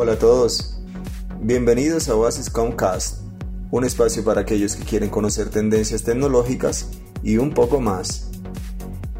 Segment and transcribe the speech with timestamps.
[0.00, 0.78] Hola a todos,
[1.40, 3.16] bienvenidos a Oasis Comcast,
[3.72, 6.88] un espacio para aquellos que quieren conocer tendencias tecnológicas
[7.24, 8.30] y un poco más.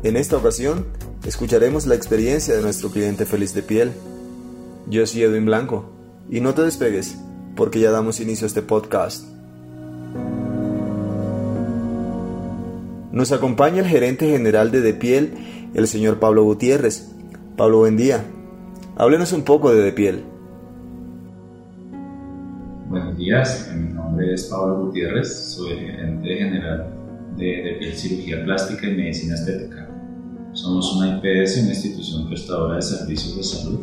[0.04, 0.86] En esta ocasión,
[1.26, 3.90] escucharemos la experiencia de nuestro cliente feliz de piel.
[4.88, 5.90] Yo soy Edwin Blanco,
[6.30, 7.16] y no te despegues,
[7.56, 9.24] porque ya damos inicio a este podcast.
[13.10, 17.08] Nos acompaña el gerente general de De Piel, el señor Pablo Gutiérrez.
[17.56, 18.24] Pablo, buen día.
[18.96, 20.37] Háblenos un poco de De Piel.
[22.88, 26.86] Buenos días, mi nombre es Pablo Gutiérrez, soy gerente general
[27.36, 29.90] de, de Cirugía Plástica y Medicina Estética.
[30.54, 33.80] Somos una IPS, una institución prestadora de servicios de salud.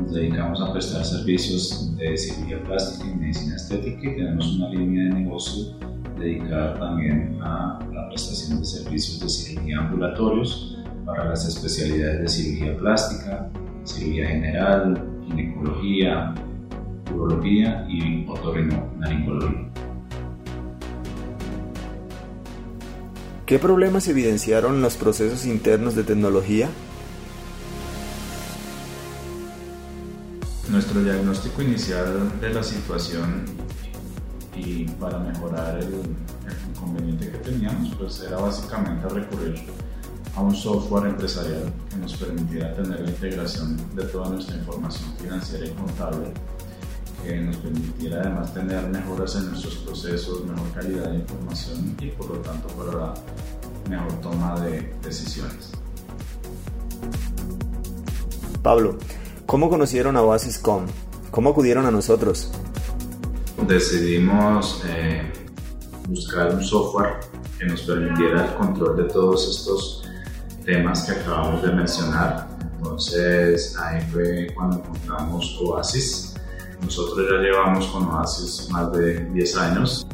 [0.00, 5.04] Nos dedicamos a prestar servicios de cirugía plástica y medicina estética y tenemos una línea
[5.04, 5.76] de negocio
[6.18, 12.76] dedicada también a la prestación de servicios de cirugía ambulatorios para las especialidades de cirugía
[12.76, 13.48] plástica,
[13.84, 16.34] cirugía general, ginecología,
[17.14, 19.70] urología y otorrinolaringología.
[23.46, 26.68] ¿Qué problemas evidenciaron los procesos internos de tecnología?
[30.68, 33.44] Nuestro diagnóstico inicial de la situación
[34.56, 35.94] y para mejorar el,
[36.74, 39.54] inconveniente que teníamos, pues era básicamente recurrir
[40.34, 45.66] a un software empresarial que nos permitiera tener la integración de toda nuestra información financiera
[45.66, 46.32] y contable,
[47.26, 52.30] que nos permitiera además tener mejoras en nuestros procesos, mejor calidad de información y por
[52.30, 53.14] lo tanto para la
[53.88, 55.72] mejor toma de decisiones.
[58.62, 58.98] Pablo,
[59.46, 60.86] ¿cómo conocieron a Oasiscom?
[61.30, 62.50] ¿Cómo acudieron a nosotros?
[63.66, 65.32] decidimos eh,
[66.08, 67.20] buscar un software
[67.58, 70.04] que nos permitiera el control de todos estos
[70.64, 72.48] temas que acabamos de mencionar.
[72.76, 76.35] Entonces ahí fue cuando encontramos Oasis.
[76.82, 80.06] Nosotros ya llevamos con Oasis más de 10 años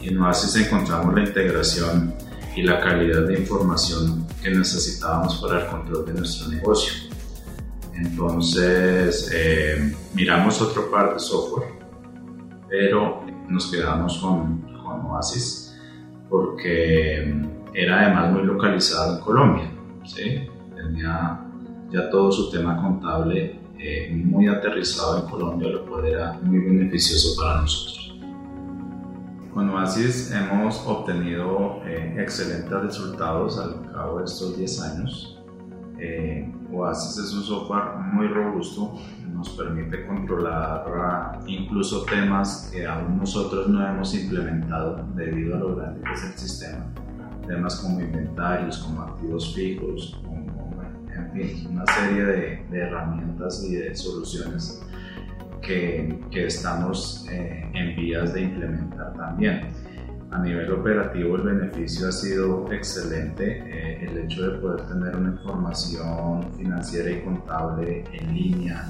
[0.00, 2.14] y en Oasis encontramos la integración
[2.54, 6.92] y la calidad de información que necesitábamos para el control de nuestro negocio.
[7.94, 11.80] Entonces eh, miramos otro par de software
[12.70, 15.76] pero nos quedamos con, con Oasis
[16.28, 17.34] porque
[17.74, 19.70] era además muy localizado en Colombia,
[20.76, 21.40] tenía
[21.90, 27.40] ya todo su tema contable eh, muy aterrizado en Colombia, lo cual era muy beneficioso
[27.40, 28.14] para nosotros.
[29.54, 35.42] Con Oasis hemos obtenido eh, excelentes resultados al cabo de estos 10 años.
[35.98, 38.98] Eh, Oasis es un software muy robusto,
[39.32, 46.02] nos permite controlar incluso temas que aún nosotros no hemos implementado debido a lo grande
[46.02, 46.84] que es el sistema.
[47.46, 50.20] Temas como inventarios, como activos fijos,
[51.32, 54.82] fin, una serie de, herramientas y de soluciones
[55.62, 59.68] que, que estamos eh, en vías de implementar también
[60.30, 63.62] a nivel operativo el beneficio ha sido excelente.
[63.66, 68.88] Eh, el hecho de poder tener una información financiera y contable en línea,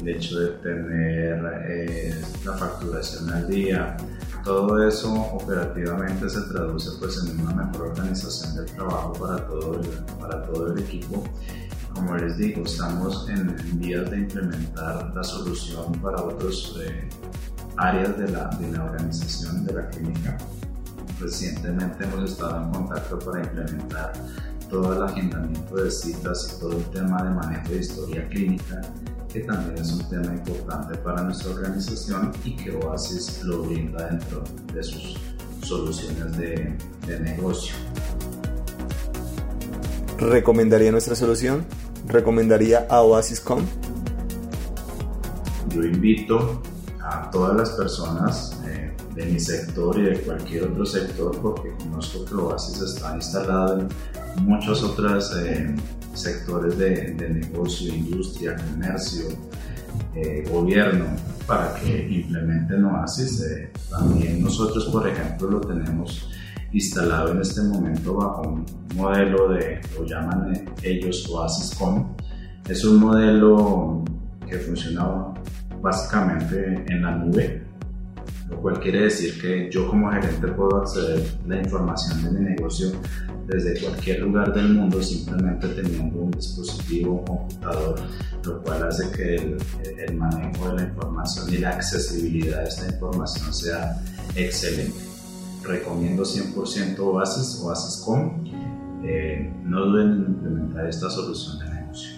[0.00, 2.14] el hecho de tener eh,
[2.44, 3.96] la facturación al día,
[4.44, 9.88] todo eso operativamente se traduce pues en una mejor organización del trabajo para todo el,
[10.20, 11.24] para todo el equipo.
[11.94, 17.08] Como les digo, estamos en vías de implementar la solución para otras eh,
[17.76, 20.36] áreas de la, de la organización de la clínica
[21.20, 24.12] Recientemente hemos estado en contacto para implementar
[24.68, 28.82] todo el agendamiento de citas y todo el tema de manejo de historia clínica,
[29.34, 34.44] que también es un tema importante para nuestra organización y que Oasis lo brinda dentro
[34.72, 35.18] de sus
[35.64, 36.78] soluciones de,
[37.08, 37.74] de negocio.
[40.18, 41.64] ¿Recomendaría nuestra solución?
[42.06, 43.64] ¿Recomendaría a Oasiscom?
[45.70, 46.62] Yo invito
[47.02, 48.60] a todas las personas
[49.16, 53.88] de mi sector y de cualquier otro sector, porque conozco que Oasis está instalado en
[54.42, 55.74] muchos otros eh,
[56.14, 59.26] sectores de, negocio, industria, comercio,
[60.14, 61.06] eh, gobierno,
[61.46, 63.42] para que implementen Oasis.
[63.42, 66.30] Eh, también nosotros, por ejemplo, lo tenemos
[66.72, 68.66] instalado en este momento bajo un
[68.96, 72.16] modelo de, lo llaman ellos Oasis.com.
[72.68, 74.04] Es un modelo
[74.48, 75.34] que funciona
[75.80, 77.62] básicamente en la nube,
[78.48, 82.50] lo cual quiere decir que yo como gerente puedo acceder a la información de mi
[82.50, 82.92] negocio
[83.46, 88.00] desde cualquier lugar del mundo simplemente teniendo un dispositivo o computador,
[88.44, 93.52] lo cual hace que el, manejo de la información y la accesibilidad de esta información
[93.52, 94.02] sea
[94.34, 94.98] excelente.
[95.62, 98.44] Recomiendo 100% Oasis, Oasis.com.
[99.04, 102.10] Eh, no duden en implementar esta solución de negocio.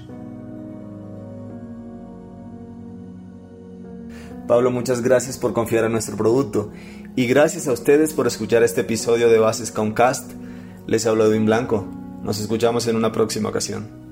[4.46, 6.70] Pablo, muchas gracias por confiar en nuestro producto
[7.16, 10.32] y gracias a ustedes por escuchar este episodio de Bases Comcast.
[10.86, 11.84] Les habla Edwin Blanco.
[12.22, 14.05] Nos escuchamos en una próxima ocasión.